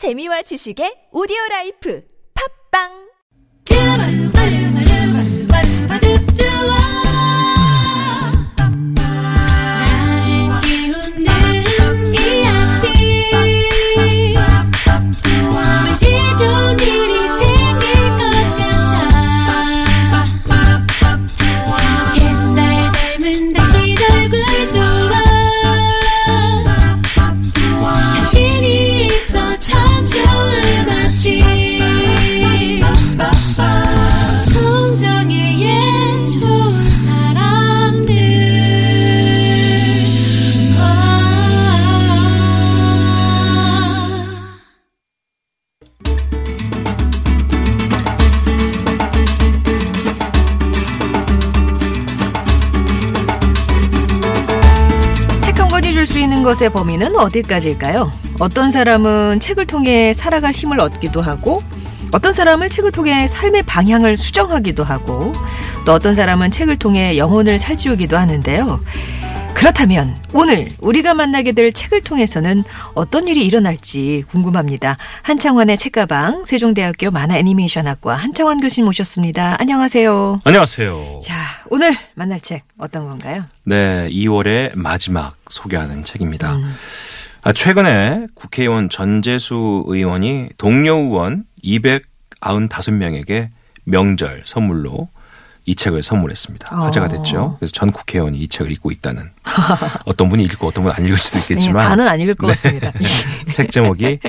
재미와 0.00 0.40
지식의 0.48 1.12
오디오 1.12 1.36
라이프. 1.50 2.00
팝빵 2.32 3.09
것의 56.60 56.70
범위는 56.70 57.16
어디까지일까요? 57.16 58.12
어떤 58.38 58.70
사람은 58.70 59.40
책을 59.40 59.66
통해 59.66 60.12
살아갈 60.12 60.52
힘을 60.52 60.78
얻기도 60.78 61.22
하고, 61.22 61.62
어떤 62.12 62.32
사람은 62.32 62.68
책을 62.68 62.92
통해 62.92 63.26
삶의 63.26 63.62
방향을 63.62 64.18
수정하기도 64.18 64.84
하고, 64.84 65.32
또 65.86 65.94
어떤 65.94 66.14
사람은 66.14 66.50
책을 66.50 66.76
통해 66.76 67.16
영혼을 67.16 67.58
살찌우기도 67.58 68.18
하는데요. 68.18 68.80
그렇다면 69.60 70.16
오늘 70.32 70.70
우리가 70.78 71.12
만나게 71.12 71.52
될 71.52 71.70
책을 71.70 72.00
통해서는 72.00 72.64
어떤 72.94 73.28
일이 73.28 73.44
일어날지 73.44 74.24
궁금합니다. 74.30 74.96
한창원의 75.20 75.76
책가방 75.76 76.46
세종대학교 76.46 77.10
만화 77.10 77.36
애니메이션학과 77.36 78.14
한창원 78.14 78.62
교수님 78.62 78.86
모셨습니다. 78.86 79.56
안녕하세요. 79.60 80.40
안녕하세요. 80.44 81.20
자, 81.22 81.34
오늘 81.68 81.94
만날 82.14 82.40
책 82.40 82.62
어떤 82.78 83.06
건가요? 83.06 83.44
네, 83.64 84.08
2월의 84.08 84.78
마지막 84.78 85.36
소개하는 85.50 86.04
책입니다. 86.04 86.56
음. 86.56 86.74
아, 87.42 87.52
최근에 87.52 88.28
국회의원 88.34 88.88
전재수 88.88 89.84
의원이 89.88 90.48
동료 90.56 90.96
의원 90.96 91.44
295명에게 91.62 93.50
명절 93.84 94.40
선물로 94.46 95.10
이 95.66 95.74
책을 95.74 96.02
선물했습니다. 96.02 96.74
어. 96.74 96.86
화제가 96.86 97.08
됐죠. 97.08 97.56
그래서 97.58 97.72
전 97.72 97.92
국회의원이 97.92 98.38
이 98.38 98.48
책을 98.48 98.72
읽고 98.72 98.90
있다는 98.90 99.30
어떤 100.06 100.28
분이 100.28 100.44
읽고 100.44 100.68
어떤 100.68 100.84
분은 100.84 100.96
안 100.96 101.04
읽을 101.04 101.18
수도 101.18 101.38
있겠지만 101.38 101.82
네, 101.82 101.88
다는 101.88 102.08
안 102.08 102.20
읽을 102.20 102.34
것 102.34 102.46
네. 102.46 102.52
같습니다. 102.54 102.92
책 103.52 103.70
제목이 103.70 104.20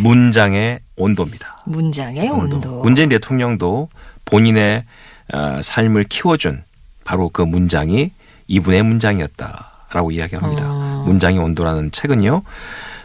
문장의 0.00 0.80
온도입니다. 0.96 1.62
문장의 1.66 2.28
온도. 2.28 2.82
문재인 2.82 3.08
대통령도 3.08 3.88
본인의 4.24 4.84
어, 5.32 5.60
삶을 5.62 6.04
키워준 6.04 6.62
바로 7.04 7.28
그 7.28 7.42
문장이 7.42 8.12
이분의 8.48 8.82
문장이었다라고 8.82 10.12
이야기합니다. 10.12 10.64
어. 10.66 11.04
문장의 11.06 11.38
온도라는 11.38 11.90
책은요. 11.90 12.42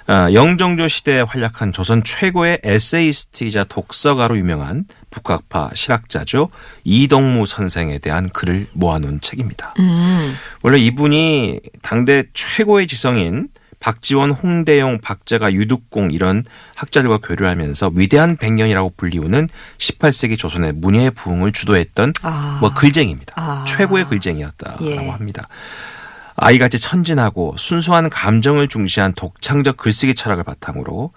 어, 0.08 0.34
영종조 0.34 0.88
시대에 0.88 1.22
활약한 1.22 1.74
조선 1.74 2.04
최고의 2.04 2.60
에세이스트이자 2.64 3.66
독서가로 3.66 4.38
유명한 4.38 4.86
북학파 5.10 5.72
실학자죠. 5.74 6.50
이동무 6.84 7.46
선생에 7.46 8.00
대한 8.00 8.30
글을 8.30 8.68
모아놓은 8.74 9.22
책입니다. 9.22 9.74
음. 9.80 10.36
원래 10.64 10.80
이분이 10.80 11.60
당대 11.82 12.24
최고의 12.34 12.88
지성인 12.88 13.50
박지원, 13.82 14.30
홍대용, 14.32 15.00
박자가, 15.02 15.54
유득공 15.54 16.12
이런 16.12 16.44
학자들과 16.76 17.18
교류하면서 17.18 17.92
위대한 17.96 18.38
백년이라고 18.38 18.94
불리우는 18.96 19.50
18세기 19.80 20.38
조선의 20.38 20.74
문예 20.74 21.10
부흥을 21.10 21.52
주도했던 21.52 22.14
아. 22.22 22.60
뭐 22.62 22.74
글쟁이입니다. 22.74 23.34
아. 23.36 23.66
최고의 23.68 24.08
글쟁이였다라고 24.08 24.86
예. 24.86 25.08
합니다. 25.10 25.48
아이같이 26.42 26.80
천진하고 26.80 27.56
순수한 27.58 28.10
감정을 28.10 28.68
중시한 28.68 29.14
독창적 29.14 29.78
글쓰기 29.78 30.16
철학을 30.16 30.44
바탕으로 30.44 31.12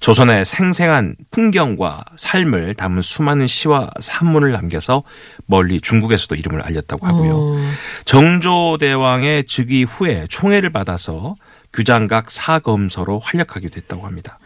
조선의 0.00 0.46
생생한 0.46 1.14
풍경과 1.30 2.02
삶을 2.16 2.74
담은 2.74 3.02
수많은 3.02 3.46
시와 3.46 3.90
산문을 4.00 4.50
남겨서 4.50 5.02
멀리 5.44 5.82
중국에서도 5.82 6.34
이름을 6.34 6.62
알렸다고 6.62 7.06
하고요. 7.06 7.54
음. 7.54 7.72
정조대왕의 8.06 9.44
즉위 9.44 9.84
후에 9.84 10.26
총애를 10.30 10.70
받아서 10.70 11.34
규장각 11.74 12.30
사검서로 12.30 13.18
활약하게 13.18 13.68
됐다고 13.68 14.06
합니다. 14.06 14.38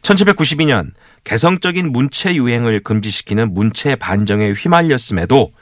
1792년 0.00 0.92
개성적인 1.24 1.92
문체 1.92 2.34
유행을 2.34 2.82
금지시키는 2.82 3.52
문체 3.52 3.94
반정에 3.94 4.52
휘말렸음에도 4.52 5.52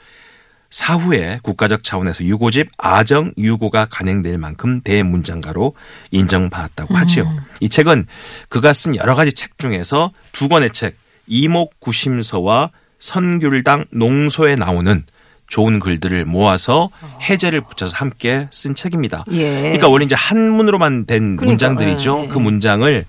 사후에 0.69 1.39
국가적 1.43 1.83
차원에서 1.83 2.23
유고집 2.23 2.69
아정 2.77 3.31
유고가 3.37 3.85
간행될 3.85 4.37
만큼 4.37 4.81
대문장가로 4.81 5.73
인정받았다고 6.11 6.95
하지요. 6.95 7.31
이 7.59 7.69
책은 7.69 8.05
그가 8.49 8.73
쓴 8.73 8.95
여러 8.95 9.15
가지 9.15 9.33
책 9.33 9.57
중에서 9.57 10.11
두 10.31 10.49
권의 10.49 10.71
책 10.71 10.97
이목구심서와 11.27 12.71
선귤당 12.99 13.85
농소에 13.91 14.55
나오는 14.55 15.03
좋은 15.47 15.79
글들을 15.79 16.25
모아서 16.25 16.89
해제를 17.21 17.61
붙여서 17.61 17.95
함께 17.95 18.47
쓴 18.51 18.73
책입니다. 18.73 19.25
예. 19.31 19.61
그러니까 19.61 19.87
원래 19.89 20.05
이제 20.05 20.15
한문으로만 20.15 21.05
된 21.05 21.35
그러니까, 21.35 21.45
문장들이죠. 21.45 22.23
예, 22.23 22.27
그 22.27 22.39
예. 22.39 22.41
문장을 22.41 23.05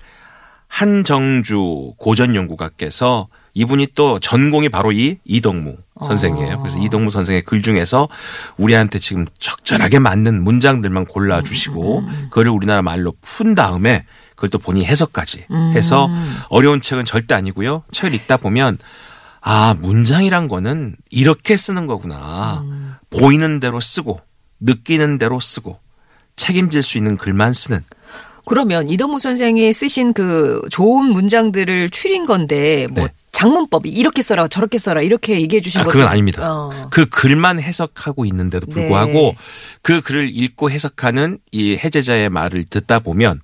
한정주 0.67 1.93
고전연구가께서 1.97 3.27
이분이 3.57 3.87
또 3.95 4.19
전공이 4.19 4.69
바로 4.69 4.91
이 4.91 5.17
이동무 5.25 5.77
선생이에요. 5.99 6.59
그래서 6.59 6.77
이동무 6.77 7.09
선생의 7.09 7.41
글 7.41 7.63
중에서 7.63 8.07
우리한테 8.57 8.99
지금 8.99 9.25
적절하게 9.39 9.97
맞는 9.97 10.43
문장들만 10.43 11.05
골라주시고 11.05 12.03
그걸 12.29 12.49
우리나라 12.49 12.83
말로 12.83 13.15
푼 13.19 13.55
다음에 13.55 14.05
그걸 14.35 14.51
또 14.51 14.59
본인이 14.59 14.85
해석까지 14.85 15.47
해서 15.73 16.07
어려운 16.49 16.81
책은 16.81 17.05
절대 17.05 17.33
아니고요. 17.33 17.81
책을 17.91 18.13
읽다 18.13 18.37
보면 18.37 18.77
아 19.41 19.75
문장이란 19.79 20.49
거는 20.49 20.95
이렇게 21.09 21.57
쓰는 21.57 21.87
거구나. 21.87 22.63
보이는 23.09 23.59
대로 23.59 23.79
쓰고 23.81 24.21
느끼는 24.59 25.17
대로 25.17 25.39
쓰고 25.39 25.79
책임질 26.35 26.83
수 26.83 26.99
있는 26.99 27.17
글만 27.17 27.53
쓰는 27.53 27.83
그러면 28.45 28.87
이동무 28.87 29.19
선생이 29.19 29.73
쓰신 29.73 30.13
그 30.13 30.61
좋은 30.69 31.05
문장들을 31.05 31.89
추린 31.89 32.25
건데 32.25 32.85
뭐 32.93 33.05
네. 33.05 33.13
장문법이 33.37 33.87
이렇게 33.89 34.23
써라 34.23 34.47
저렇게 34.47 34.79
써라 34.79 35.03
이렇게 35.03 35.39
얘기해 35.39 35.61
주신 35.61 35.81
아, 35.81 35.83
것도 35.83 35.93
그건 35.93 36.07
아닙니다. 36.07 36.41
어. 36.51 36.87
그 36.89 37.05
글만 37.05 37.59
해석하고 37.59 38.25
있는데도 38.25 38.65
불구하고 38.65 39.11
네. 39.11 39.37
그 39.83 40.01
글을 40.01 40.31
읽고 40.35 40.71
해석하는 40.71 41.37
이 41.51 41.73
해제자의 41.75 42.29
말을 42.29 42.65
듣다 42.65 42.97
보면 42.97 43.41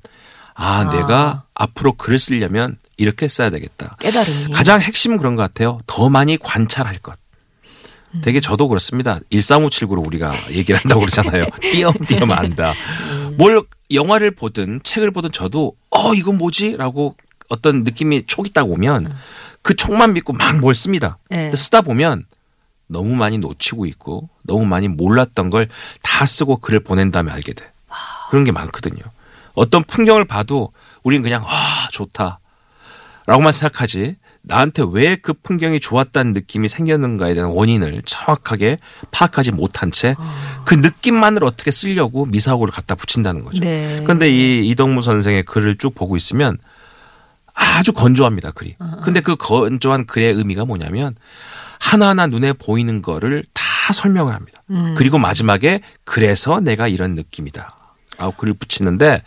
아, 0.55 0.79
아. 0.79 0.95
내가 0.95 1.43
앞으로 1.53 1.93
글을 1.93 2.17
쓰려면 2.17 2.77
이렇게 2.97 3.27
써야 3.27 3.51
되겠다. 3.51 3.95
깨달음이 3.99 4.51
가장 4.51 4.81
핵심은 4.81 5.19
그런 5.19 5.35
것 5.35 5.43
같아요. 5.43 5.79
더 5.85 6.09
많이 6.09 6.37
관찰할 6.37 6.97
것. 6.97 7.15
음. 8.15 8.21
되게 8.23 8.39
저도 8.39 8.69
그렇습니다. 8.69 9.19
13579로 9.31 10.07
우리가 10.07 10.33
얘기를 10.49 10.79
한다고 10.79 11.01
그러잖아요. 11.01 11.45
띄엄띄엄 11.61 12.31
안다. 12.31 12.73
음. 13.11 13.35
뭘 13.37 13.61
영화를 13.91 14.31
보든 14.31 14.79
책을 14.83 15.11
보든 15.11 15.31
저도 15.31 15.73
어, 15.91 16.15
이건 16.15 16.39
뭐지? 16.39 16.77
라고 16.77 17.15
어떤 17.49 17.83
느낌이 17.83 18.23
촉이 18.25 18.53
딱 18.53 18.67
오면 18.67 19.13
그 19.63 19.75
촉만 19.75 20.13
믿고 20.13 20.33
막 20.33 20.55
뭘 20.59 20.75
씁니다. 20.75 21.17
음. 21.31 21.35
네. 21.35 21.55
쓰다 21.55 21.81
보면 21.81 22.25
너무 22.87 23.15
많이 23.15 23.37
놓치고 23.39 23.85
있고 23.87 24.29
너무 24.43 24.65
많이 24.65 24.87
몰랐던 24.87 25.49
걸 25.49 25.67
다 26.03 26.25
쓰고 26.27 26.57
글을 26.57 26.81
보낸 26.81 27.09
다음에 27.11 27.31
알게 27.31 27.53
돼. 27.53 27.65
그런 28.29 28.43
게 28.43 28.51
많거든요. 28.51 29.01
어떤 29.55 29.83
풍경을 29.83 30.25
봐도 30.25 30.71
우리는 31.03 31.23
그냥 31.23 31.43
와 31.43 31.87
좋다 31.91 32.39
라고만 33.25 33.51
생각하지 33.51 34.17
나한테 34.41 34.83
왜 34.91 35.15
그 35.15 35.33
풍경이 35.33 35.79
좋았다는 35.79 36.33
느낌이 36.33 36.67
생겼는가에 36.69 37.33
대한 37.33 37.51
원인을 37.51 38.01
정확하게 38.05 38.77
파악하지 39.11 39.51
못한 39.51 39.89
채 39.91 40.15
그 40.65 40.75
느낌만을 40.75 41.43
어떻게 41.45 41.71
쓰려고 41.71 42.25
미사고를 42.25 42.73
갖다 42.73 42.95
붙인다는 42.95 43.43
거죠. 43.43 43.59
네. 43.61 44.01
그런데 44.03 44.29
이 44.29 44.67
이동무 44.69 45.01
선생의 45.01 45.43
글을 45.43 45.77
쭉 45.77 45.95
보고 45.95 46.17
있으면 46.17 46.57
아주 47.53 47.94
건조합니다, 47.94 48.52
글이. 48.52 48.76
근데 49.03 49.22
그 49.22 49.35
건조한 49.35 50.05
글의 50.05 50.34
의미가 50.34 50.66
뭐냐면 50.66 51.16
하나하나 51.79 52.28
눈에 52.28 52.53
보이는 52.53 53.02
거를 53.02 53.44
다 53.53 53.94
설명을 53.94 54.34
합니다. 54.34 54.64
그리고 54.96 55.17
마지막에 55.17 55.82
그래서 56.03 56.59
내가 56.59 56.88
이런 56.88 57.16
느낌이다. 57.16 57.76
아, 58.17 58.32
글을 58.32 58.53
붙이는데 58.53 59.22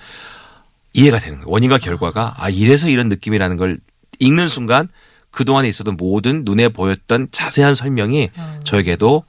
이해가 0.92 1.18
되는 1.18 1.38
거예요. 1.38 1.50
원인과 1.50 1.78
결과가 1.78 2.34
아, 2.38 2.48
이래서 2.48 2.88
이런 2.88 3.08
느낌이라는 3.08 3.56
걸 3.56 3.78
읽는 4.18 4.48
순간 4.48 4.88
그동안에 5.30 5.68
있었던 5.68 5.96
모든 5.98 6.42
눈에 6.44 6.68
보였던 6.68 7.28
자세한 7.30 7.74
설명이 7.74 8.30
어. 8.36 8.60
저에게도 8.64 9.24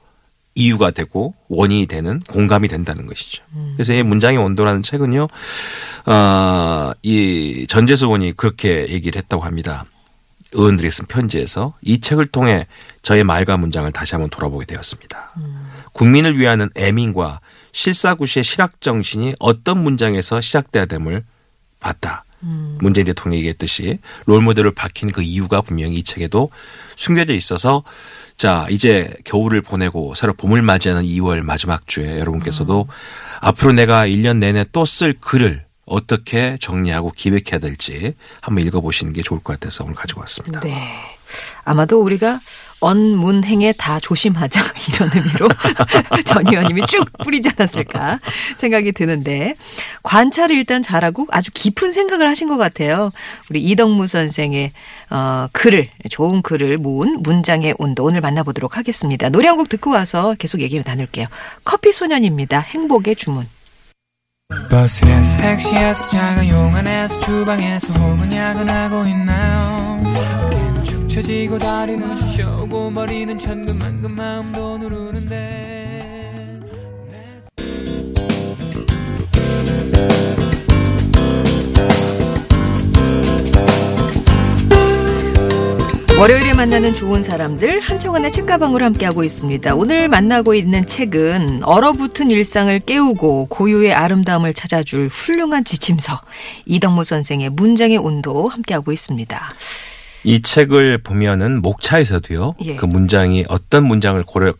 이유가 0.58 0.90
되고 0.90 1.34
원인이 1.48 1.86
되는 1.86 2.18
공감이 2.28 2.66
된다는 2.66 3.06
것이죠. 3.06 3.44
음. 3.52 3.74
그래서 3.76 3.92
이 3.94 4.02
문장의 4.02 4.38
온도라는 4.38 4.82
책은요, 4.82 5.28
아, 6.04 6.92
이 7.02 7.66
전재수원이 7.68 8.36
그렇게 8.36 8.88
얘기를 8.88 9.20
했다고 9.20 9.44
합니다. 9.44 9.84
의원들이 10.52 10.90
쓴 10.90 11.04
편지에서 11.06 11.74
이 11.82 12.00
책을 12.00 12.26
통해 12.26 12.66
저의 13.02 13.22
말과 13.22 13.56
문장을 13.56 13.90
다시 13.92 14.14
한번 14.14 14.30
돌아보게 14.30 14.64
되었습니다. 14.64 15.34
국민을 15.92 16.38
위하는 16.38 16.70
애민과 16.74 17.40
실사구시의 17.72 18.44
실학 18.44 18.80
정신이 18.80 19.34
어떤 19.38 19.82
문장에서 19.82 20.40
시작돼야 20.40 20.86
됨을 20.86 21.22
봤다. 21.80 22.24
문재인 22.40 23.04
대통령이 23.06 23.38
얘기했듯이 23.40 23.98
롤모델을 24.26 24.72
박힌 24.72 25.10
그 25.10 25.22
이유가 25.22 25.60
분명히 25.60 25.96
이 25.96 26.02
책에도 26.04 26.50
숨겨져 26.96 27.34
있어서 27.34 27.82
자 28.36 28.66
이제 28.70 29.12
겨울을 29.24 29.62
보내고 29.62 30.14
새로 30.14 30.32
봄을 30.34 30.62
맞이하는 30.62 31.02
2월 31.02 31.42
마지막 31.42 31.86
주에 31.88 32.18
여러분께서도 32.20 32.86
앞으로 33.40 33.72
내가 33.72 34.06
1년 34.06 34.38
내내 34.38 34.64
또 34.72 34.84
쓸 34.84 35.14
글을 35.20 35.66
어떻게 35.90 36.56
정리하고 36.60 37.12
기획해야 37.12 37.58
될지 37.58 38.14
한번 38.42 38.64
읽어보시는 38.66 39.12
게 39.14 39.22
좋을 39.22 39.40
것 39.40 39.54
같아서 39.54 39.84
오늘 39.84 39.94
가지고 39.94 40.20
왔습니다. 40.20 40.60
네. 40.60 40.98
아마도 41.64 42.02
우리가 42.02 42.40
언문행에 42.80 43.72
다 43.72 44.00
조심하자 44.00 44.60
이런 44.88 45.10
의미로 45.14 45.48
전 46.24 46.46
의원님이 46.46 46.86
쭉 46.86 47.04
뿌리지 47.22 47.50
않았을까 47.56 48.18
생각이 48.56 48.92
드는데 48.92 49.54
관찰을 50.02 50.56
일단 50.56 50.80
잘하고 50.80 51.26
아주 51.30 51.50
깊은 51.52 51.92
생각을 51.92 52.28
하신 52.28 52.48
것 52.48 52.56
같아요. 52.56 53.12
우리 53.50 53.60
이덕무 53.62 54.06
선생의 54.06 54.72
어, 55.10 55.48
글을 55.52 55.88
좋은 56.10 56.40
글을 56.42 56.78
모은 56.78 57.22
문장의 57.22 57.74
온도 57.78 58.04
오늘 58.04 58.20
만나보도록 58.22 58.76
하겠습니다. 58.78 59.28
노래 59.28 59.46
한 59.48 59.58
곡 59.58 59.68
듣고 59.68 59.90
와서 59.90 60.36
계속 60.38 60.60
얘기 60.60 60.80
나눌게요. 60.84 61.26
커피 61.64 61.90
소년입니다. 61.92 62.60
행복의 62.60 63.16
주문. 63.16 63.44
버스에서 64.70 65.36
택시에서 65.36 66.08
작은 66.10 66.48
용안에서 66.48 67.18
주방에서 67.18 67.92
혹은 67.94 68.32
야근하고 68.32 69.04
있나요 69.08 70.57
처지고 71.08 71.58
다리는 71.58 72.14
쑤셔오고 72.14 72.90
머리는 72.90 73.38
천근만근 73.38 74.10
마음도 74.10 74.78
누르는데 74.78 75.88
월요일에 86.20 86.52
만나는 86.52 86.94
좋은 86.94 87.22
사람들 87.22 87.80
한청원의 87.80 88.32
책가방으로 88.32 88.84
함께하고 88.84 89.22
있습니다. 89.22 89.76
오늘 89.76 90.08
만나고 90.08 90.54
있는 90.54 90.84
책은 90.84 91.62
얼어붙은 91.62 92.32
일상을 92.32 92.76
깨우고 92.80 93.46
고유의 93.46 93.94
아름다움을 93.94 94.52
찾아줄 94.52 95.06
훌륭한 95.06 95.64
지침서 95.64 96.20
이덕모 96.66 97.04
선생의 97.04 97.50
문장의 97.50 97.98
온도 97.98 98.48
함께하고 98.48 98.90
있습니다. 98.90 99.54
이 100.24 100.42
책을 100.42 100.98
보면은 100.98 101.62
목차에서도요. 101.62 102.54
예. 102.64 102.76
그 102.76 102.86
문장이 102.86 103.44
어떤 103.48 103.86
문장을 103.86 104.22
고려 104.24 104.54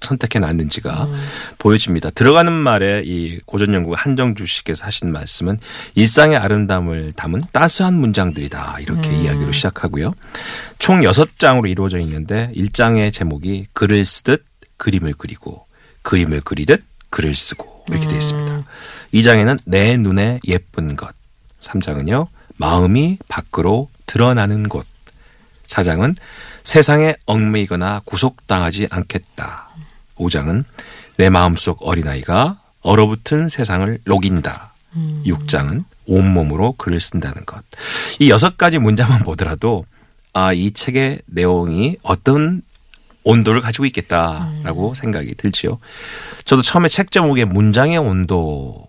선택해 0.00 0.38
놨는지가 0.38 1.04
음. 1.04 1.26
보여집니다. 1.58 2.10
들어가는 2.10 2.50
말에 2.50 3.02
이 3.04 3.38
고전 3.44 3.74
연구 3.74 3.94
한정주 3.94 4.46
씨께서 4.46 4.86
하신 4.86 5.12
말씀은 5.12 5.58
일상의 5.94 6.38
아름다움을 6.38 7.12
담은 7.12 7.42
따스한 7.52 7.94
문장들이다. 7.94 8.78
이렇게 8.80 9.10
음. 9.10 9.14
이야기로 9.14 9.52
시작하고요. 9.52 10.14
총 10.78 11.00
6장으로 11.00 11.68
이루어져 11.68 11.98
있는데 11.98 12.50
1장의 12.56 13.12
제목이 13.12 13.66
글을 13.74 14.04
쓰듯 14.04 14.44
그림을 14.78 15.14
그리고 15.18 15.66
그림을 16.02 16.40
그리듯 16.40 16.82
글을 17.10 17.34
쓰고 17.34 17.84
이렇게 17.90 18.08
되어 18.08 18.16
있습니다. 18.16 18.64
2장에는 19.12 19.58
내 19.66 19.96
눈에 19.96 20.40
예쁜 20.46 20.96
것. 20.96 21.14
3장은요. 21.60 22.28
마음이 22.58 23.18
밖으로 23.28 23.88
드러나는 24.06 24.68
곳. 24.68 24.86
4장은 25.66 26.16
세상에 26.64 27.14
얽매이거나 27.26 28.02
구속당하지 28.04 28.88
않겠다. 28.90 29.68
5장은 30.16 30.64
내 31.16 31.30
마음속 31.30 31.78
어린아이가 31.86 32.60
얼어붙은 32.82 33.48
세상을 33.48 33.98
녹인다. 34.04 34.72
6장은 35.26 35.84
온몸으로 36.06 36.72
글을 36.72 37.00
쓴다는 37.00 37.44
것. 37.44 37.62
이 38.18 38.30
여섯 38.30 38.56
가지 38.56 38.78
문장만 38.78 39.20
보더라도 39.20 39.84
아, 40.32 40.52
이 40.52 40.72
책의 40.72 41.22
내용이 41.26 41.96
어떤 42.02 42.62
온도를 43.24 43.60
가지고 43.60 43.84
있겠다라고 43.86 44.94
생각이 44.94 45.34
들지요. 45.34 45.78
저도 46.44 46.62
처음에 46.62 46.88
책 46.88 47.10
제목에 47.10 47.44
문장의 47.44 47.98
온도 47.98 48.87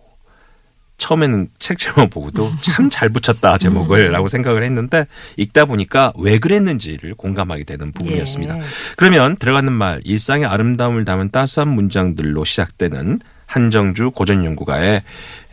처음에는 1.00 1.50
책 1.57 1.78
제목 1.80 2.10
보고도 2.12 2.51
참 2.62 2.90
잘 2.90 3.10
붙였다 3.10 3.57
제목을 3.57 4.12
라고 4.12 4.28
생각을 4.28 4.63
했는데 4.63 5.06
읽다 5.38 5.66
보니까 5.66 6.12
왜 6.18 6.38
그랬는지를 6.40 7.16
공감하게 7.16 7.63
되는 7.63 7.92
부분이었습니다. 7.92 8.57
예. 8.57 8.62
그러면 8.98 9.38
들어가는 9.38 9.72
말 9.72 10.01
일상의 10.04 10.46
아름다움을 10.46 11.06
담은 11.06 11.30
따스한 11.31 11.69
문장들로 11.69 12.46
시작되는 12.46 13.19
한정주 13.46 14.12
고전연구가의 14.12 15.01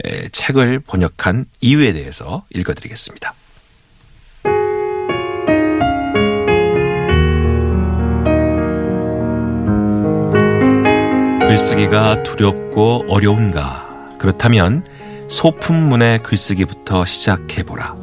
에, 0.04 0.28
책을 0.28 0.81
번역한 0.81 1.46
이유에 1.60 1.92
대해서 1.94 2.44
읽어드리겠습니다. 2.54 3.34
글쓰기가 11.40 12.22
두렵고 12.22 13.04
어려운가? 13.08 13.87
그렇다면 14.19 14.84
소품문의 15.28 16.23
글쓰기부터 16.23 17.05
시작해보라. 17.05 17.96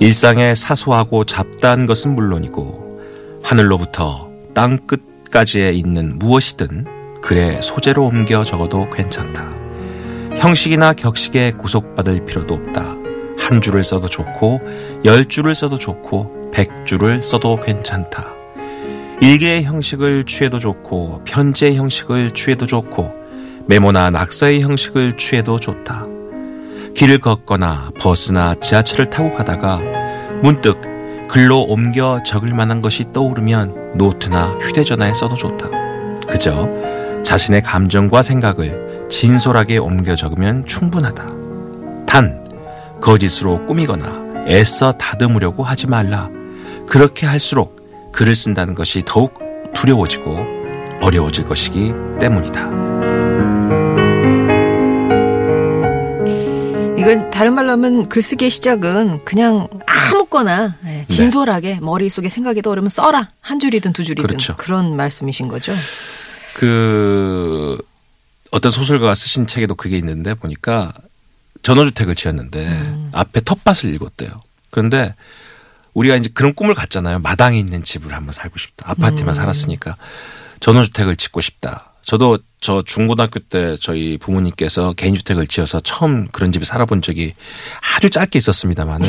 일상의 0.00 0.54
사소하고 0.54 1.24
잡다한 1.24 1.86
것은 1.86 2.14
물론이고 2.14 3.40
하늘로부터 3.42 4.30
땅 4.54 4.78
끝까지에 4.86 5.72
있는 5.72 6.18
무엇이든 6.18 7.20
글의 7.22 7.62
소재로 7.62 8.04
옮겨 8.04 8.44
적어도 8.44 8.88
괜찮다. 8.90 9.48
형식이나 10.38 10.92
격식에 10.92 11.52
구속받을 11.52 12.26
필요도 12.26 12.54
없다. 12.54 12.94
한 13.38 13.60
줄을 13.60 13.82
써도 13.82 14.08
좋고 14.08 14.60
열 15.04 15.24
줄을 15.24 15.54
써도 15.54 15.78
좋고 15.78 16.50
백 16.52 16.86
줄을 16.86 17.22
써도 17.22 17.56
괜찮다. 17.56 18.26
일개의 19.20 19.64
형식을 19.64 20.26
취해도 20.26 20.60
좋고 20.60 21.22
편지의 21.24 21.76
형식을 21.76 22.34
취해도 22.34 22.66
좋고 22.66 23.18
메모나 23.66 24.10
낙서의 24.10 24.60
형식을 24.60 25.16
취해도 25.16 25.58
좋다. 25.58 26.17
길을 26.98 27.20
걷거나 27.20 27.92
버스나 28.00 28.56
지하철을 28.56 29.08
타고 29.08 29.32
가다가 29.32 29.80
문득 30.42 30.80
글로 31.28 31.62
옮겨 31.62 32.20
적을 32.26 32.52
만한 32.52 32.82
것이 32.82 33.12
떠오르면 33.12 33.96
노트나 33.96 34.58
휴대전화에 34.62 35.14
써도 35.14 35.36
좋다. 35.36 35.68
그저 36.26 36.68
자신의 37.22 37.62
감정과 37.62 38.24
생각을 38.24 39.06
진솔하게 39.08 39.78
옮겨 39.78 40.16
적으면 40.16 40.66
충분하다. 40.66 41.24
단, 42.04 42.44
거짓으로 43.00 43.64
꾸미거나 43.66 44.48
애써 44.48 44.90
다듬으려고 44.90 45.62
하지 45.62 45.86
말라. 45.86 46.28
그렇게 46.88 47.28
할수록 47.28 48.10
글을 48.10 48.34
쓴다는 48.34 48.74
것이 48.74 49.04
더욱 49.06 49.38
두려워지고 49.72 50.36
어려워질 51.00 51.46
것이기 51.46 51.92
때문이다. 52.18 52.97
이건 57.08 57.30
다른 57.30 57.54
말로 57.54 57.72
하면 57.72 58.10
글쓰기의 58.10 58.50
시작은 58.50 59.24
그냥 59.24 59.66
아무거나 59.86 60.76
예, 60.84 61.06
진솔하게 61.08 61.78
머릿속에 61.80 62.28
생각이 62.28 62.60
떠오르면 62.60 62.90
써라. 62.90 63.30
한 63.40 63.58
줄이든 63.58 63.94
두 63.94 64.04
줄이든 64.04 64.26
그렇죠. 64.26 64.54
런 64.66 64.94
말씀이신 64.94 65.48
거죠. 65.48 65.72
그 66.52 67.78
어떤 68.50 68.70
소설가가 68.70 69.14
쓰신 69.14 69.46
책에도 69.46 69.74
그게 69.74 69.96
있는데 69.96 70.34
보니까 70.34 70.92
전원주택을 71.62 72.14
지었는데 72.14 73.08
앞에 73.12 73.40
텃밭을 73.40 73.94
읽었대요. 73.94 74.42
그런데 74.68 75.14
우리가 75.94 76.14
이제 76.16 76.28
그런 76.34 76.54
꿈을 76.54 76.74
갖잖아요. 76.74 77.20
마당에 77.20 77.58
있는 77.58 77.82
집을 77.82 78.12
한번 78.12 78.32
살고 78.32 78.58
싶다. 78.58 78.90
아파트만 78.90 79.34
살았으니까 79.34 79.96
전원주택을 80.60 81.16
짓고 81.16 81.40
싶다. 81.40 81.94
저도 82.02 82.38
저 82.60 82.82
중고등학교 82.82 83.40
때 83.40 83.76
저희 83.80 84.18
부모님께서 84.18 84.92
개인주택을 84.94 85.46
지어서 85.46 85.80
처음 85.80 86.28
그런 86.28 86.52
집에 86.52 86.64
살아본 86.64 87.02
적이 87.02 87.34
아주 87.96 88.10
짧게 88.10 88.38
있었습니다만은 88.38 89.08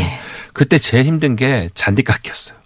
그때 0.53 0.77
제일 0.77 1.05
힘든 1.05 1.35
게 1.35 1.69
잔디깎기였어요. 1.73 2.57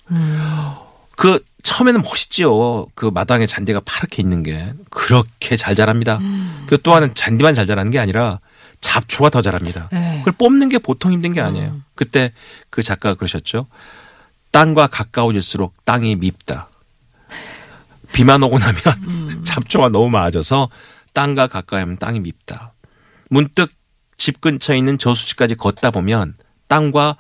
그 1.16 1.44
처음에는 1.64 2.02
멋있지요. 2.02 2.88
그 2.96 3.06
마당에 3.06 3.46
잔디가 3.46 3.82
파랗게 3.86 4.22
있는 4.22 4.44
게 4.44 4.74
그렇게 4.90 5.56
잘 5.56 5.76
자랍니다. 5.76 6.20
그 6.68 6.82
또한은 6.82 7.14
잔디만 7.16 7.56
잘 7.56 7.68
자라는 7.68 7.92
게 7.92 8.00
아니라 8.00 8.40
잡초가 8.82 9.30
더 9.30 9.42
자랍니다. 9.42 9.90
네. 9.94 10.18
그걸 10.20 10.34
뽑는 10.34 10.68
게 10.70 10.78
보통 10.78 11.14
힘든 11.14 11.32
게 11.32 11.40
아니에요. 11.40 11.80
그때 11.96 12.34
그 12.70 12.84
작가가 12.84 13.16
그러셨죠. 13.16 13.68
땅과 14.52 14.88
가까워질수록 14.88 15.86
땅이 15.86 16.18
밉다. 16.18 16.70
비만 18.14 18.42
오고 18.44 18.60
나면 18.60 18.82
음. 19.08 19.42
잡초가 19.46 19.90
너무 19.90 20.10
많아져서 20.10 20.70
땅과 21.14 21.48
가까이 21.48 21.82
하면 21.82 21.98
땅이 21.98 22.22
밉다. 22.22 22.74
문득 23.30 23.72
집 24.18 24.40
근처에 24.42 24.78
있는 24.78 24.98
저수지까지 24.98 25.56
걷다 25.56 25.92
보면 25.92 26.36
땅과 26.68 27.18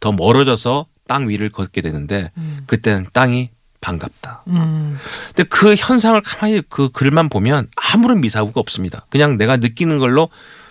더 0.00 0.12
멀어져서 0.12 0.86
땅 1.06 1.28
위를 1.28 1.50
걷게 1.50 1.80
되는데 1.80 2.30
그때는 2.66 3.06
땅이 3.12 3.50
반갑다. 3.80 4.44
음. 4.48 4.98
근데 5.34 5.42
그 5.44 5.74
현상을 5.74 6.20
가만히 6.22 6.62
그 6.68 6.90
글만 6.90 7.28
보면 7.28 7.68
아무런 7.76 8.20
미사구가 8.20 8.60
없습니다. 8.60 9.06
그냥 9.10 9.36
내가 9.36 9.56
느끼는 9.56 9.98
걸로 9.98 10.30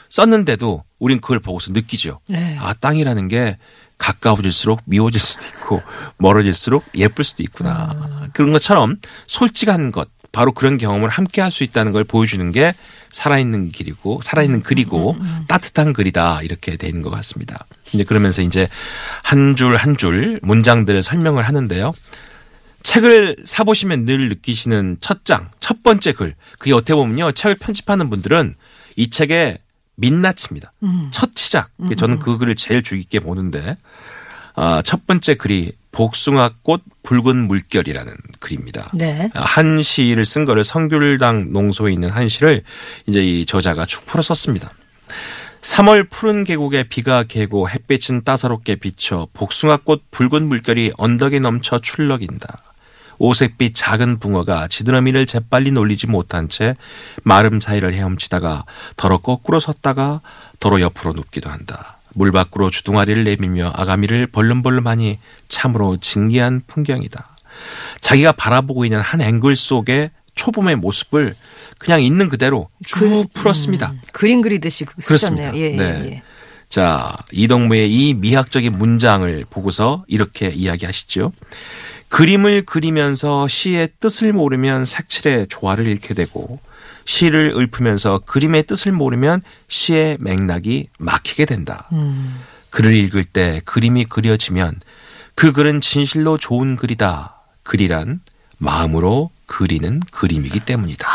썼는데도 0.10 0.84
우린 1.00 1.20
그걸 1.20 1.40
보고서 1.40 1.72
느끼죠. 1.72 2.20
네. 2.28 2.58
아, 2.60 2.74
땅이라는 2.74 3.28
게 3.28 3.58
가까워질수록 4.02 4.82
미워질 4.86 5.20
수도 5.20 5.46
있고 5.48 5.82
멀어질수록 6.18 6.84
예쁠 6.96 7.24
수도 7.24 7.44
있구나. 7.44 8.30
그런 8.34 8.52
것처럼 8.52 8.98
솔직한 9.28 9.92
것, 9.92 10.10
바로 10.32 10.54
그런 10.54 10.78
경험을 10.78 11.10
함께 11.10 11.42
할 11.42 11.52
수 11.52 11.64
있다는 11.64 11.92
걸 11.92 12.04
보여주는 12.04 12.52
게 12.52 12.74
살아있는 13.12 13.70
길이고, 13.70 14.22
살아있는 14.24 14.64
글이고, 14.64 15.18
따뜻한 15.50 15.92
글이다. 15.94 16.42
이렇게 16.44 16.78
되는 16.78 17.02
것 17.02 17.10
같습니다. 17.10 17.66
이제 17.94 18.04
그러면서 18.06 18.42
이제 18.42 18.70
한 19.24 19.56
줄 19.56 19.76
한 19.76 19.98
줄 19.98 20.40
문장들을 20.42 21.04
설명을 21.04 21.46
하는데요. 21.48 21.94
책을 22.84 23.36
사보시면 23.46 24.06
늘 24.06 24.30
느끼시는 24.30 24.98
첫 25.02 25.26
장, 25.26 25.50
첫 25.60 25.84
번째 25.84 26.14
글. 26.14 26.36
그게 26.58 26.74
어떻게 26.74 26.96
보면요. 26.96 27.34
책을 27.34 27.56
편집하는 27.56 28.10
분들은 28.10 28.56
이 28.96 29.10
책의 29.10 29.58
민낯입니다. 30.02 30.74
첫 31.12 31.32
시작. 31.36 31.70
저는 31.96 32.20
그 32.20 32.38
글을 32.38 32.56
제일 32.56 32.84
주의 32.84 33.02
깊게 33.02 33.22
보는데, 33.22 33.78
아, 34.56 34.82
첫 34.84 35.08
번째 35.08 35.36
글이 35.36 35.74
복숭아꽃 35.92 36.84
붉은 37.04 37.48
물결이라는 37.48 38.14
글입니다. 38.40 38.92
네. 38.94 39.30
한 39.34 39.82
시를 39.82 40.26
쓴 40.26 40.46
거를 40.46 40.64
성귤당 40.64 41.52
농소에 41.54 41.94
있는 41.94 42.10
한 42.10 42.30
시를 42.30 42.64
이제 43.08 43.24
이 43.24 43.46
저자가 43.46 43.86
축 43.86 44.06
풀어 44.06 44.22
썼습니다. 44.22 44.72
3월 45.62 46.10
푸른 46.10 46.44
계곡에 46.44 46.84
비가 46.84 47.24
개고 47.24 47.70
햇빛은 47.70 48.24
따사롭게 48.24 48.78
비쳐 48.78 49.28
복숭아꽃 49.34 50.10
붉은 50.12 50.48
물결이 50.48 50.94
언덕에 50.98 51.40
넘쳐 51.40 51.80
출렁인다. 51.80 52.71
오색빛 53.26 53.76
작은 53.76 54.18
붕어가 54.20 54.68
지드러미를 54.68 55.28
재빨리 55.28 55.72
놀리지 55.72 56.08
못한 56.08 56.50
채 56.50 56.76
마름 57.24 57.60
사이를 57.62 57.94
헤엄치다가 57.94 58.66
더러 58.98 59.18
거꾸로 59.18 59.60
섰다가 59.60 60.22
더러 60.60 60.82
옆으로 60.82 61.14
눕기도 61.14 61.50
한다. 61.50 61.98
물 62.16 62.32
밖으로 62.32 62.70
주둥아리를 62.72 63.24
내밀며 63.24 63.74
아가미를 63.76 64.28
벌름벌름하니 64.28 65.20
참으로 65.48 65.98
진기한 65.98 66.62
풍경이다. 66.66 67.28
자기가 68.02 68.32
바라보고 68.34 68.86
있는 68.86 69.00
한 69.02 69.22
앵글 69.22 69.56
속의 69.56 70.10
초봄의 70.34 70.78
모습을 70.78 71.36
그냥 71.78 72.02
있는 72.02 72.28
그대로 72.28 72.70
쭉 72.86 73.28
풀었습니다. 73.34 73.92
음, 73.92 74.02
그림 74.14 74.42
그리듯이 74.42 74.86
그- 74.86 74.96
그렇습니다. 75.02 75.52
쓰셨네요. 75.52 75.64
예, 75.64 75.76
네. 75.76 75.84
예, 75.84 76.06
예. 76.12 76.22
자, 76.70 77.16
이동무의 77.34 77.92
이 77.94 78.14
미학적인 78.14 78.72
문장을 78.78 79.46
보고서 79.50 80.06
이렇게 80.08 80.48
이야기하시죠. 80.50 81.34
그림을 82.12 82.66
그리면서 82.66 83.48
시의 83.48 83.90
뜻을 84.02 84.34
모르면 84.34 84.84
색칠의 84.84 85.48
조화를 85.48 85.88
잃게 85.88 86.14
되고 86.14 86.60
시를 87.06 87.56
읊으면서 87.56 88.20
그림의 88.26 88.64
뜻을 88.64 88.92
모르면 88.92 89.42
시의 89.70 90.18
맥락이 90.20 90.90
막히게 91.00 91.46
된다. 91.46 91.88
음. 91.94 92.42
글을 92.70 92.94
읽을 92.94 93.24
때 93.24 93.62
그림이 93.64 94.06
그려지면 94.06 94.80
그 95.36 95.54
글은 95.54 95.80
진실로 95.80 96.38
좋은 96.38 96.76
글이다. 96.76 97.42
글이란 97.64 98.20
마음으로 98.58 99.32
그리는 99.46 100.02
그림이기 100.12 100.60
때문이다. 100.60 101.08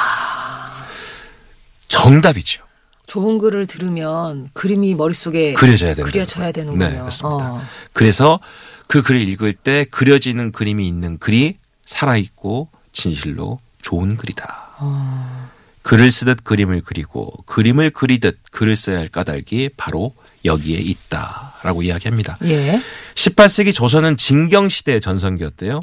정답이죠. 1.88 2.65
좋은 3.07 3.38
글을 3.38 3.67
들으면 3.67 4.49
그림이 4.55 4.95
머릿속에 4.95 5.53
그려져야. 5.53 5.95
그려져야 5.95 6.53
되는군요. 6.53 6.88
네, 6.88 6.99
그렇습니다. 6.99 7.53
어. 7.53 7.62
그래서 7.93 8.41
그 8.87 9.02
글을 9.02 9.28
읽을 9.28 9.52
때 9.52 9.85
그려지는 9.90 10.52
그림이 10.52 10.87
있는 10.87 11.19
글이 11.19 11.59
살아있고 11.85 12.69
진실로 12.93 13.61
좋은 13.83 14.16
글이다. 14.16 14.76
어. 14.78 15.50
글을 15.83 16.11
쓰듯 16.11 16.43
그림을 16.43 16.83
그리고 16.85 17.33
그림을 17.47 17.90
그리듯 17.90 18.38
글을 18.50 18.76
써야 18.76 18.99
할 18.99 19.09
까닭이 19.09 19.71
바로 19.76 20.14
여기에 20.45 20.78
있다라고 20.78 21.83
이야기합니다. 21.83 22.38
예. 22.43 22.83
18세기 23.14 23.73
조선은 23.73 24.16
진경 24.16 24.69
시대의 24.69 25.00
전성기였대요. 25.00 25.81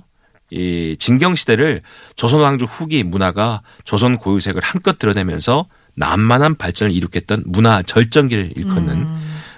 이 0.51 0.97
진경 0.99 1.35
시대를 1.35 1.81
조선 2.15 2.41
왕조 2.41 2.65
후기 2.65 3.03
문화가 3.03 3.61
조선 3.85 4.17
고유색을 4.17 4.61
한껏 4.61 4.99
드러내면서 4.99 5.67
난만한 5.95 6.55
발전을 6.55 6.93
이룩했던 6.93 7.43
문화 7.45 7.81
절정기를 7.81 8.53
일컫는 8.55 9.07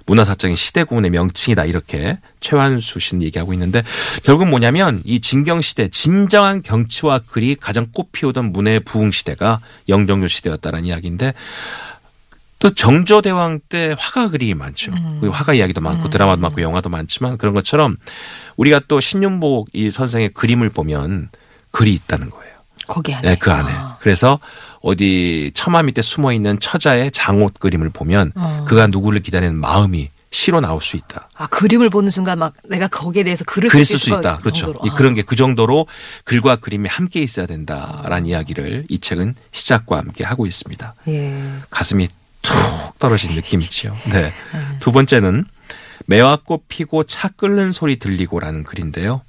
문화사적인 0.05 0.55
시대구문의 0.55 1.11
명칭이다 1.11 1.65
이렇게 1.65 2.19
최완수 2.39 2.99
씨는 2.99 3.23
얘기하고 3.23 3.53
있는데 3.53 3.83
결국 4.23 4.47
뭐냐면 4.47 5.01
이 5.05 5.19
진경 5.19 5.61
시대 5.61 5.87
진정한 5.87 6.61
경치와 6.61 7.19
글이 7.19 7.55
가장 7.55 7.87
꽃피우던 7.91 8.51
문의 8.51 8.79
부흥 8.79 9.11
시대가 9.11 9.59
영정조 9.89 10.27
시대였다는 10.27 10.85
이야기인데 10.85 11.33
또 12.59 12.69
정조대왕 12.73 13.59
때 13.67 13.95
화가 13.97 14.29
그림이 14.29 14.53
많죠. 14.53 14.91
그 15.21 15.27
화가 15.29 15.53
이야기도 15.53 15.81
많고 15.81 16.09
드라마도 16.09 16.41
많고 16.41 16.61
영화도 16.61 16.89
많지만 16.89 17.37
그런 17.37 17.53
것처럼 17.53 17.97
우리가 18.55 18.81
또 18.87 18.99
신윤복 18.99 19.69
이 19.73 19.91
선생의 19.91 20.29
그림을 20.29 20.69
보면 20.69 21.29
글이 21.71 21.93
있다는 21.93 22.29
거예요. 22.29 22.54
거기 22.87 23.13
안에. 23.13 23.29
네, 23.29 23.35
그 23.37 23.51
안에. 23.51 23.71
아. 23.71 23.97
그래서 23.99 24.39
어디 24.81 25.51
처마 25.53 25.83
밑에 25.83 26.01
숨어 26.01 26.31
있는 26.33 26.59
처자의 26.59 27.11
장옷 27.11 27.59
그림을 27.59 27.89
보면 27.89 28.31
어. 28.35 28.65
그가 28.67 28.87
누구를 28.87 29.21
기다리는 29.21 29.55
마음이 29.55 30.09
시로 30.31 30.59
나올 30.59 30.81
수 30.81 30.97
있다. 30.97 31.29
아, 31.35 31.47
그림을 31.47 31.89
보는 31.89 32.11
순간 32.11 32.37
막 32.39 32.53
내가 32.67 32.87
거기에 32.87 33.23
대해서 33.23 33.45
글을 33.45 33.69
글을 33.69 33.85
쓸쓸수 33.85 34.19
있다. 34.19 34.37
그렇죠. 34.37 34.73
아. 34.81 34.93
그런 34.95 35.15
게 35.15 35.23
그 35.23 35.35
정도로 35.35 35.87
글과 36.25 36.57
그림이 36.57 36.89
함께 36.89 37.21
있어야 37.21 37.45
된다라는 37.45 38.25
이야기를 38.27 38.85
이 38.89 38.99
책은 38.99 39.35
시작과 39.51 39.97
함께 39.97 40.23
하고 40.25 40.45
있습니다. 40.45 40.93
예. 41.07 41.43
가슴이 41.69 42.09
툭 42.41 42.53
떨어진 42.99 43.31
느낌이지요. 43.33 43.95
네. 44.11 44.33
음. 44.53 44.77
두 44.79 44.91
번째는 44.91 45.45
매화꽃 46.07 46.65
피고 46.67 47.05
차 47.05 47.29
끓는 47.29 47.71
소리 47.71 47.95
들리고라는 47.95 48.63
글인데요. 48.65 49.21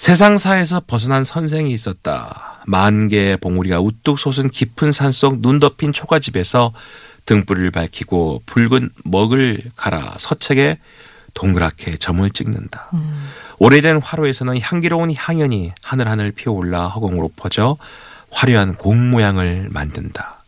세상사에서 0.00 0.80
벗어난 0.86 1.24
선생이 1.24 1.74
있었다. 1.74 2.62
만 2.64 3.08
개의 3.08 3.36
봉우리가 3.36 3.80
우뚝 3.80 4.18
솟은 4.18 4.48
깊은 4.48 4.92
산속 4.92 5.42
눈 5.42 5.60
덮인 5.60 5.92
초가집에서 5.92 6.72
등불을 7.26 7.70
밝히고 7.70 8.44
붉은 8.46 8.88
먹을 9.04 9.62
갈아 9.76 10.14
서책에 10.16 10.78
동그랗게 11.34 11.98
점을 11.98 12.28
찍는다. 12.30 12.88
오래된 13.58 14.00
화로에서는 14.00 14.58
향기로운 14.62 15.12
향연이 15.14 15.72
하늘하늘 15.82 16.32
피어올라 16.32 16.88
허공으로 16.88 17.32
퍼져 17.36 17.76
화려한 18.30 18.76
공 18.76 19.10
모양을 19.10 19.68
만든다. 19.70 20.42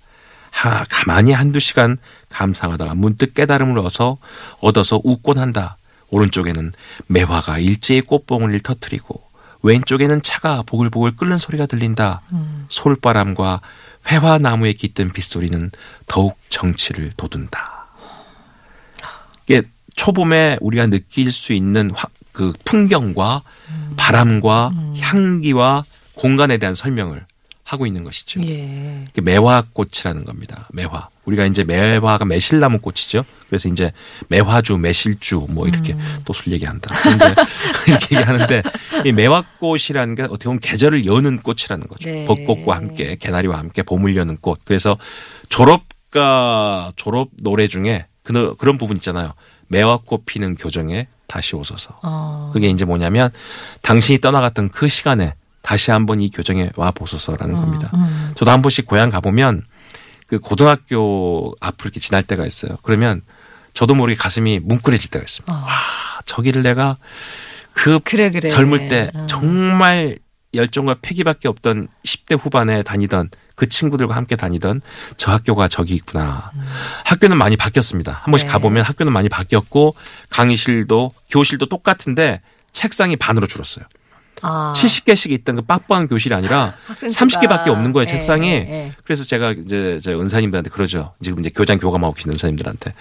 하, 0.50 0.84
가만히 0.88 1.32
한두 1.32 1.60
시간 1.60 1.98
감상하다가 2.30 2.94
문득 2.94 3.34
깨달음을 3.34 3.78
얻어서, 3.80 4.16
얻어서 4.60 4.98
웃곤 5.04 5.36
한다. 5.36 5.76
오른쪽에는 6.08 6.72
매화가 7.08 7.58
일제히 7.58 8.00
꽃봉을 8.00 8.58
터뜨리고 8.60 9.31
왼쪽에는 9.62 10.22
차가 10.22 10.62
보글보글 10.62 11.16
끓는 11.16 11.38
소리가 11.38 11.66
들린다. 11.66 12.20
솔바람과 12.68 13.60
회화나무에 14.08 14.72
깃든 14.72 15.12
빗소리는 15.12 15.70
더욱 16.06 16.36
정치를 16.48 17.12
돋운다. 17.16 17.86
이게 19.46 19.62
초봄에 19.94 20.58
우리가 20.60 20.86
느낄 20.86 21.30
수 21.30 21.52
있는 21.52 21.90
화- 21.94 22.08
그 22.32 22.52
풍경과 22.64 23.42
바람과 23.96 24.70
향기와 24.98 25.84
공간에 26.14 26.58
대한 26.58 26.74
설명을 26.74 27.24
하고 27.72 27.86
있는 27.86 28.04
것이죠. 28.04 28.42
예. 28.44 29.06
매화꽃이라는 29.20 30.26
겁니다. 30.26 30.68
매화. 30.72 31.08
우리가 31.24 31.46
이제 31.46 31.64
매화가 31.64 32.26
매실나무 32.26 32.80
꽃이죠. 32.80 33.24
그래서 33.48 33.68
이제 33.70 33.92
매화주, 34.28 34.76
매실주 34.76 35.46
뭐 35.48 35.66
이렇게 35.66 35.96
또술 36.26 36.52
얘기한다. 36.52 36.94
이렇게 37.88 38.16
얘기하는데 38.16 38.62
이 39.06 39.12
매화꽃이라는 39.12 40.14
게 40.16 40.22
어떻게 40.24 40.44
보면 40.44 40.60
계절을 40.60 41.06
여는 41.06 41.40
꽃이라는 41.40 41.88
거죠. 41.88 42.10
네. 42.10 42.24
벚꽃과 42.26 42.76
함께 42.76 43.16
개나리와 43.16 43.58
함께 43.58 43.82
봄을 43.82 44.16
여는 44.16 44.36
꽃. 44.36 44.60
그래서 44.66 44.98
졸업가 45.48 46.92
졸업 46.96 47.30
노래 47.42 47.68
중에 47.68 48.06
그, 48.22 48.54
그런 48.56 48.76
부분 48.76 48.98
있잖아요. 48.98 49.32
매화꽃 49.68 50.26
피는 50.26 50.56
교정에 50.56 51.06
다시 51.26 51.56
오소서. 51.56 51.98
어. 52.02 52.50
그게 52.52 52.68
이제 52.68 52.84
뭐냐면 52.84 53.30
당신이 53.80 54.18
떠나갔던 54.18 54.68
그 54.68 54.88
시간에 54.88 55.34
다시 55.62 55.90
한번 55.90 56.20
이 56.20 56.30
교정에 56.30 56.70
와 56.76 56.90
보소서라는 56.90 57.54
겁니다. 57.56 57.90
음. 57.94 58.32
저도 58.36 58.50
한 58.50 58.62
번씩 58.62 58.86
고향 58.86 59.10
가보면 59.10 59.64
그 60.26 60.38
고등학교 60.38 61.54
앞을 61.60 61.86
이렇게 61.86 62.00
지날 62.00 62.22
때가 62.22 62.46
있어요. 62.46 62.76
그러면 62.82 63.22
저도 63.74 63.94
모르게 63.94 64.16
가슴이 64.18 64.60
뭉클해질 64.60 65.10
때가 65.10 65.22
있습니다. 65.22 65.52
어. 65.52 65.64
아, 65.66 66.20
저기를 66.26 66.62
내가 66.62 66.96
그 67.72 68.00
그래 68.00 68.30
그래. 68.30 68.48
젊을 68.48 68.88
때 68.88 69.10
어. 69.14 69.26
정말 69.28 70.18
열정과 70.54 70.96
패기밖에 71.00 71.48
없던 71.48 71.88
10대 72.04 72.38
후반에 72.38 72.82
다니던 72.82 73.30
그 73.54 73.68
친구들과 73.68 74.16
함께 74.16 74.36
다니던 74.36 74.82
저 75.16 75.30
학교가 75.30 75.68
저기 75.68 75.94
있구나. 75.94 76.50
학교는 77.04 77.38
많이 77.38 77.56
바뀌었습니다. 77.56 78.12
한 78.24 78.30
번씩 78.30 78.48
네. 78.48 78.52
가보면 78.52 78.84
학교는 78.84 79.12
많이 79.12 79.28
바뀌었고 79.28 79.94
강의실도 80.28 81.14
교실도 81.30 81.66
똑같은데 81.66 82.40
책상이 82.72 83.16
반으로 83.16 83.46
줄었어요. 83.46 83.84
아. 84.42 84.72
70개씩 84.74 85.30
있던 85.32 85.56
그 85.56 85.62
빡빡한 85.62 86.08
교실이 86.08 86.34
아니라 86.34 86.74
학생 86.86 87.10
수가. 87.10 87.26
30개밖에 87.26 87.68
없는 87.68 87.92
거예요, 87.92 88.06
예, 88.08 88.12
책상이. 88.12 88.48
예, 88.48 88.52
예. 88.54 88.92
그래서 89.04 89.24
제가 89.24 89.52
이제 89.52 90.00
저 90.02 90.12
은사님들한테 90.12 90.70
그러죠. 90.70 91.14
지금 91.22 91.40
이제 91.40 91.50
교장 91.50 91.78
교감하고 91.78 92.14
계신 92.14 92.32
은사님들한테. 92.32 92.94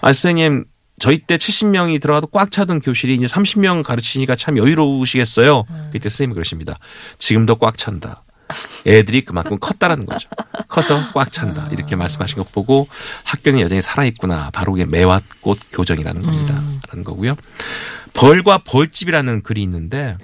아, 0.00 0.06
선생님, 0.06 0.64
저희 0.98 1.18
때 1.18 1.36
70명이 1.36 2.00
들어가도 2.00 2.28
꽉 2.28 2.50
차던 2.50 2.80
교실이 2.80 3.14
이제 3.14 3.26
30명 3.26 3.82
가르치니까 3.82 4.36
참 4.36 4.56
여유로우시겠어요. 4.56 5.64
음. 5.68 5.82
그때 5.92 6.08
선생님이 6.08 6.34
그러십니다. 6.34 6.78
지금도 7.18 7.56
꽉 7.56 7.76
찬다. 7.76 8.22
애들이 8.86 9.24
그만큼 9.24 9.58
컸다라는 9.58 10.06
거죠. 10.06 10.28
커서 10.68 11.12
꽉 11.14 11.32
찬다. 11.32 11.68
이렇게 11.72 11.96
말씀하신 11.96 12.38
거 12.38 12.44
보고 12.44 12.88
학교는 13.24 13.60
여전히 13.60 13.82
살아있구나. 13.82 14.50
바로 14.52 14.72
그게 14.72 14.84
매화꽃 14.84 15.58
교정이라는 15.72 16.22
겁니다. 16.22 16.54
음. 16.54 16.80
라는 16.88 17.04
거고요. 17.04 17.36
벌과 18.14 18.58
벌집이라는 18.58 19.42
글이 19.42 19.62
있는데 19.62 20.16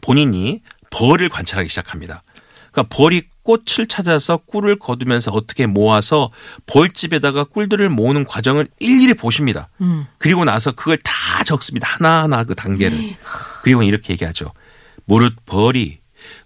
본인이 0.00 0.60
벌을 0.90 1.28
관찰하기 1.28 1.68
시작합니다. 1.68 2.22
그러니까 2.72 2.94
벌이 2.94 3.22
꽃을 3.42 3.86
찾아서 3.88 4.38
꿀을 4.38 4.78
거두면서 4.78 5.30
어떻게 5.30 5.66
모아서 5.66 6.30
벌집에다가 6.66 7.44
꿀들을 7.44 7.88
모으는 7.88 8.24
과정을 8.24 8.68
일일이 8.80 9.14
보십니다. 9.14 9.68
음. 9.80 10.06
그리고 10.18 10.44
나서 10.44 10.72
그걸 10.72 10.96
다 10.98 11.44
적습니다. 11.44 11.86
하나하나 11.88 12.44
그 12.44 12.54
단계를. 12.54 13.16
그리고 13.62 13.82
이렇게 13.82 14.14
얘기하죠. 14.14 14.52
무릇 15.04 15.34
벌이 15.44 15.98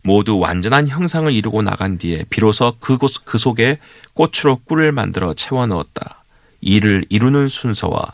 모두 0.02 0.38
완전한 0.38 0.88
형상을 0.88 1.32
이루고 1.32 1.62
나간 1.62 1.98
뒤에 1.98 2.24
비로소 2.28 2.74
그곳 2.80 3.24
그 3.24 3.38
속에 3.38 3.78
꽃으로 4.14 4.56
꿀을 4.64 4.92
만들어 4.92 5.34
채워 5.34 5.66
넣었다. 5.66 6.24
이를 6.60 7.04
이루는 7.08 7.48
순서와 7.48 8.04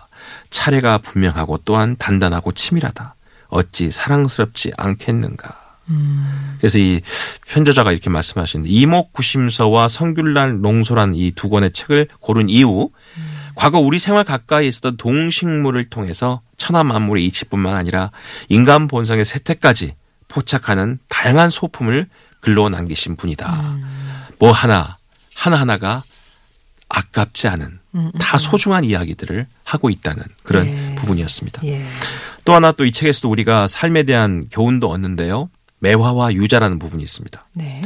차례가 0.50 0.98
분명하고 0.98 1.60
또한 1.64 1.96
단단하고 1.96 2.52
치밀하다. 2.52 3.13
어찌 3.54 3.90
사랑스럽지 3.92 4.72
않겠는가. 4.76 5.62
그래서 6.58 6.78
이 6.78 7.02
편저자가 7.46 7.92
이렇게 7.92 8.08
말씀하시는데 8.10 8.70
이목구심서와 8.70 9.88
성귤날 9.88 10.60
농소란 10.60 11.14
이 11.14 11.30
두 11.32 11.48
권의 11.50 11.72
책을 11.72 12.08
고른 12.20 12.48
이후 12.48 12.90
과거 13.54 13.78
우리 13.78 13.98
생활 13.98 14.24
가까이 14.24 14.66
있었던 14.66 14.96
동식물을 14.96 15.84
통해서 15.90 16.40
천하 16.56 16.82
만물의 16.84 17.24
이치뿐만 17.26 17.76
아니라 17.76 18.10
인간 18.48 18.88
본성의 18.88 19.24
세태까지 19.24 19.94
포착하는 20.28 20.98
다양한 21.08 21.50
소품을 21.50 22.08
글로 22.40 22.68
남기신 22.70 23.16
분이다. 23.16 23.78
뭐 24.38 24.50
하나 24.52 24.96
하나하나가 25.34 26.02
아깝지 26.88 27.46
않은 27.48 27.78
다 28.18 28.38
소중한 28.38 28.84
이야기들을 28.84 29.46
하고 29.64 29.90
있다는 29.90 30.22
그런 30.42 30.64
네. 30.66 30.94
부분이었습니다. 30.96 31.62
예. 31.66 31.84
또 32.44 32.52
하나 32.54 32.72
또 32.72 32.84
이 32.84 32.92
책에서도 32.92 33.30
우리가 33.30 33.66
삶에 33.68 34.02
대한 34.02 34.48
교훈도 34.50 34.90
얻는데요. 34.90 35.48
매화와 35.78 36.32
유자라는 36.34 36.78
부분이 36.78 37.02
있습니다. 37.02 37.46
네. 37.52 37.82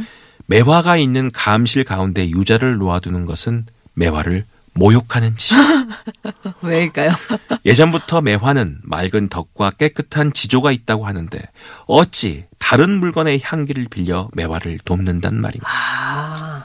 매화가 0.47 0.97
있는 0.97 1.31
감실 1.31 1.83
가운데 1.83 2.29
유자를 2.29 2.77
놓아두는 2.77 3.25
것은 3.25 3.65
매화를 3.93 4.45
모욕하는 4.73 5.35
짓이다. 5.37 5.63
왜일까요? 6.61 7.11
예전부터 7.65 8.21
매화는 8.21 8.79
맑은 8.83 9.29
덕과 9.29 9.71
깨끗한 9.71 10.31
지조가 10.33 10.71
있다고 10.71 11.05
하는데 11.05 11.39
어찌 11.85 12.45
다른 12.57 12.99
물건의 12.99 13.41
향기를 13.43 13.87
빌려 13.89 14.29
매화를 14.33 14.79
돕는단 14.85 15.39
말인가. 15.41 15.67
아. 15.69 16.63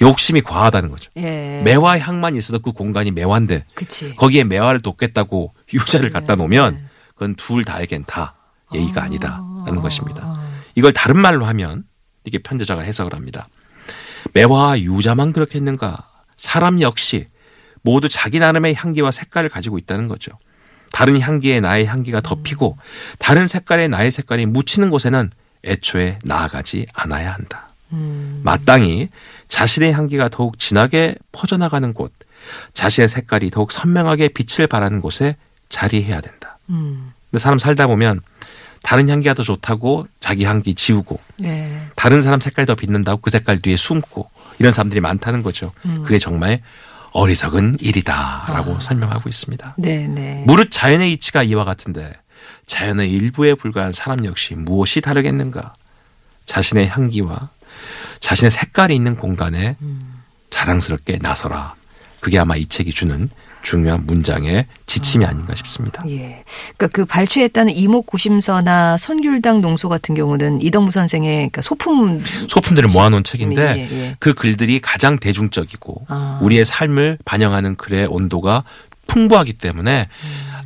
욕심이 0.00 0.40
과하다는 0.40 0.90
거죠. 0.90 1.10
예. 1.16 1.62
매화 1.64 1.98
향만 1.98 2.36
있어도 2.36 2.60
그 2.60 2.72
공간이 2.72 3.10
매화인데 3.10 3.64
그치. 3.74 4.14
거기에 4.16 4.44
매화를 4.44 4.80
돕겠다고 4.80 5.52
유자를 5.74 6.10
갖다 6.10 6.36
놓으면 6.36 6.88
그건 7.14 7.34
둘 7.34 7.64
다에겐 7.64 8.04
다 8.06 8.34
예의가 8.74 9.04
아 9.04 9.08
니다라는 9.08 9.82
것입니다. 9.82 10.40
이걸 10.74 10.92
다른 10.92 11.18
말로 11.20 11.44
하면 11.46 11.84
이게 12.24 12.38
편제자가 12.38 12.82
해석을 12.82 13.14
합니다. 13.14 13.48
매화와 14.34 14.80
유자만 14.80 15.32
그렇겠는가? 15.32 15.98
사람 16.36 16.80
역시 16.80 17.28
모두 17.82 18.08
자기 18.08 18.38
나름의 18.38 18.74
향기와 18.74 19.10
색깔을 19.10 19.50
가지고 19.50 19.78
있다는 19.78 20.08
거죠. 20.08 20.32
다른 20.92 21.20
향기에 21.20 21.60
나의 21.60 21.86
향기가 21.86 22.20
덮이고 22.20 22.76
다른 23.18 23.46
색깔에 23.46 23.88
나의 23.88 24.10
색깔이 24.10 24.46
묻히는 24.46 24.90
곳에는 24.90 25.30
애초에 25.64 26.18
나아가지 26.24 26.86
않아야 26.92 27.32
한다. 27.32 27.69
음. 27.92 28.40
마땅히 28.44 29.08
자신의 29.48 29.92
향기가 29.92 30.28
더욱 30.28 30.58
진하게 30.58 31.16
퍼져나가는 31.32 31.92
곳, 31.92 32.12
자신의 32.74 33.08
색깔이 33.08 33.50
더욱 33.50 33.72
선명하게 33.72 34.28
빛을 34.28 34.66
발하는 34.66 35.00
곳에 35.00 35.36
자리해야 35.68 36.20
된다. 36.20 36.58
음. 36.68 37.12
근데 37.30 37.40
사람 37.40 37.58
살다 37.58 37.86
보면 37.86 38.20
다른 38.82 39.08
향기가 39.08 39.34
더 39.34 39.42
좋다고 39.42 40.06
자기 40.20 40.44
향기 40.44 40.74
지우고 40.74 41.20
네. 41.38 41.80
다른 41.96 42.22
사람 42.22 42.40
색깔이 42.40 42.66
더 42.66 42.74
빛난다고 42.74 43.20
그 43.20 43.30
색깔 43.30 43.58
뒤에 43.60 43.76
숨고 43.76 44.30
이런 44.58 44.72
사람들이 44.72 45.00
많다는 45.00 45.42
거죠. 45.42 45.72
그게 46.02 46.18
정말 46.18 46.62
어리석은 47.12 47.76
일이다라고 47.80 48.80
설명하고 48.80 49.28
있습니다. 49.28 49.74
네, 49.78 50.06
네. 50.06 50.44
무릇 50.46 50.70
자연의 50.70 51.12
이치가 51.12 51.42
이와 51.42 51.64
같은데 51.64 52.12
자연의 52.66 53.10
일부에 53.10 53.54
불과한 53.54 53.92
사람 53.92 54.24
역시 54.24 54.54
무엇이 54.54 55.00
다르겠는가? 55.00 55.74
자신의 56.46 56.88
향기와 56.88 57.50
자신의 58.20 58.50
색깔이 58.50 58.94
있는 58.94 59.16
공간에 59.16 59.76
자랑스럽게 60.50 61.18
나서라. 61.20 61.74
그게 62.20 62.38
아마 62.38 62.54
이 62.56 62.66
책이 62.66 62.92
주는 62.92 63.30
중요한 63.62 64.06
문장의 64.06 64.66
지침이 64.86 65.24
아닌가 65.24 65.54
싶습니다. 65.54 66.02
예. 66.08 66.44
그러니까 66.76 66.88
그 66.92 67.04
발췌했다는 67.06 67.74
이목구심서나 67.74 68.96
선귤당 68.98 69.60
농소 69.60 69.88
같은 69.88 70.14
경우는 70.14 70.60
이덕무 70.62 70.90
선생의 70.90 71.34
그러니까 71.36 71.62
소품 71.62 72.22
소품들을 72.48 72.88
모아놓은 72.92 73.24
책인데 73.24 73.62
예, 73.76 73.96
예. 73.98 74.16
그 74.18 74.34
글들이 74.34 74.80
가장 74.80 75.18
대중적이고 75.18 76.06
아. 76.08 76.38
우리의 76.42 76.64
삶을 76.64 77.18
반영하는 77.24 77.76
글의 77.76 78.06
온도가 78.06 78.64
풍부하기 79.06 79.54
때문에 79.54 80.08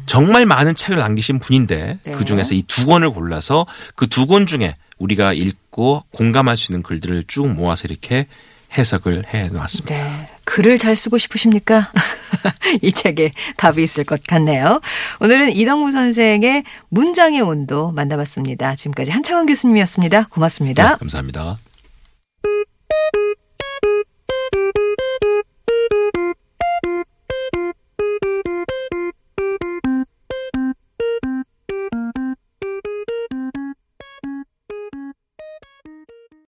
정말 0.06 0.44
많은 0.46 0.74
책을 0.74 0.98
남기신 0.98 1.38
분인데 1.38 1.98
네. 2.04 2.12
그 2.12 2.24
중에서 2.24 2.54
이 2.54 2.62
두 2.66 2.86
권을 2.86 3.10
골라서 3.10 3.66
그 3.96 4.06
두 4.06 4.26
권 4.26 4.46
중에 4.46 4.74
우리가 4.98 5.32
읽고 5.32 6.04
공감할 6.12 6.56
수 6.56 6.72
있는 6.72 6.82
글들을 6.82 7.24
쭉 7.26 7.48
모아서 7.48 7.84
이렇게 7.88 8.26
해석을 8.76 9.32
해 9.32 9.48
놨습니다. 9.48 9.94
네. 9.94 10.30
글을 10.44 10.78
잘 10.78 10.96
쓰고 10.96 11.18
싶으십니까? 11.18 11.92
이 12.82 12.92
책에 12.92 13.32
답이 13.56 13.82
있을 13.82 14.04
것 14.04 14.22
같네요. 14.26 14.80
오늘은 15.20 15.52
이덕무 15.56 15.92
선생의 15.92 16.64
문장의 16.88 17.40
온도 17.40 17.92
만나봤습니다. 17.92 18.74
지금까지 18.74 19.10
한창원 19.10 19.46
교수님이었습니다. 19.46 20.28
고맙습니다. 20.28 20.90
네, 20.90 20.96
감사합니다. 20.98 21.56